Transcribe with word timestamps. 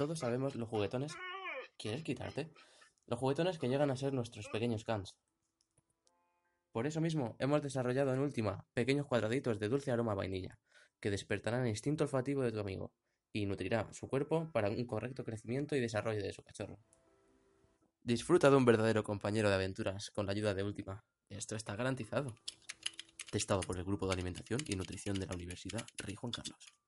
Todos 0.00 0.20
sabemos 0.20 0.54
los 0.54 0.66
juguetones... 0.66 1.12
¿Quieres 1.76 2.02
quitarte? 2.02 2.50
Los 3.06 3.18
juguetones 3.18 3.58
que 3.58 3.68
llegan 3.68 3.90
a 3.90 3.96
ser 3.96 4.14
nuestros 4.14 4.48
pequeños 4.48 4.82
cans. 4.82 5.14
Por 6.72 6.86
eso 6.86 7.02
mismo, 7.02 7.36
hemos 7.38 7.60
desarrollado 7.60 8.14
en 8.14 8.20
Última 8.20 8.64
pequeños 8.72 9.04
cuadraditos 9.04 9.60
de 9.60 9.68
dulce 9.68 9.90
aroma 9.90 10.12
a 10.12 10.14
vainilla, 10.14 10.58
que 11.00 11.10
despertarán 11.10 11.64
el 11.64 11.68
instinto 11.68 12.04
olfativo 12.04 12.40
de 12.42 12.50
tu 12.50 12.60
amigo, 12.60 12.94
y 13.30 13.44
nutrirá 13.44 13.92
su 13.92 14.08
cuerpo 14.08 14.50
para 14.52 14.70
un 14.70 14.86
correcto 14.86 15.22
crecimiento 15.22 15.76
y 15.76 15.80
desarrollo 15.80 16.22
de 16.22 16.32
su 16.32 16.42
cachorro. 16.42 16.78
Disfruta 18.02 18.48
de 18.48 18.56
un 18.56 18.64
verdadero 18.64 19.04
compañero 19.04 19.50
de 19.50 19.56
aventuras 19.56 20.10
con 20.12 20.24
la 20.24 20.32
ayuda 20.32 20.54
de 20.54 20.62
Última. 20.62 21.04
Esto 21.28 21.56
está 21.56 21.76
garantizado. 21.76 22.34
Testado 23.30 23.60
por 23.60 23.76
el 23.76 23.84
Grupo 23.84 24.06
de 24.06 24.14
Alimentación 24.14 24.60
y 24.66 24.76
Nutrición 24.76 25.20
de 25.20 25.26
la 25.26 25.34
Universidad 25.34 25.86
Rey 25.98 26.14
Juan 26.14 26.32
Carlos. 26.32 26.79